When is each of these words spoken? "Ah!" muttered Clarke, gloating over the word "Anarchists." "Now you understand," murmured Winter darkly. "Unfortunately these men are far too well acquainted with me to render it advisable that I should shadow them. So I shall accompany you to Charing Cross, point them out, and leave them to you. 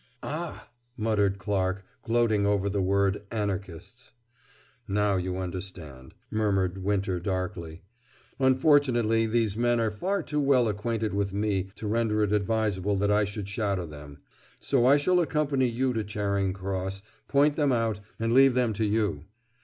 "Ah!" 0.23 0.67
muttered 0.97 1.37
Clarke, 1.37 1.85
gloating 2.01 2.43
over 2.43 2.67
the 2.69 2.81
word 2.81 3.21
"Anarchists." 3.29 4.13
"Now 4.87 5.15
you 5.15 5.37
understand," 5.37 6.15
murmured 6.31 6.79
Winter 6.83 7.19
darkly. 7.19 7.83
"Unfortunately 8.39 9.27
these 9.27 9.55
men 9.55 9.79
are 9.79 9.91
far 9.91 10.23
too 10.23 10.39
well 10.39 10.67
acquainted 10.67 11.13
with 11.13 11.33
me 11.35 11.69
to 11.75 11.87
render 11.87 12.23
it 12.23 12.31
advisable 12.31 12.95
that 12.97 13.11
I 13.11 13.25
should 13.25 13.47
shadow 13.47 13.85
them. 13.85 14.17
So 14.59 14.87
I 14.87 14.97
shall 14.97 15.19
accompany 15.19 15.67
you 15.67 15.93
to 15.93 16.03
Charing 16.03 16.51
Cross, 16.51 17.03
point 17.27 17.55
them 17.55 17.71
out, 17.71 17.99
and 18.19 18.33
leave 18.33 18.55
them 18.55 18.73
to 18.73 18.85
you. 18.85 19.25